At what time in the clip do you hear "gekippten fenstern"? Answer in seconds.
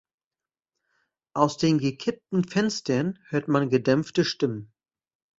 1.77-3.19